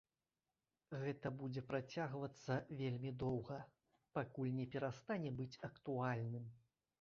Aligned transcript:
Гэта 1.01 1.27
будзе 1.41 1.63
працягвацца 1.71 2.57
вельмі 2.79 3.11
доўга, 3.25 3.59
пакуль 4.19 4.57
не 4.61 4.67
перастане 4.73 5.29
быць 5.43 5.61
актуальным. 5.71 6.51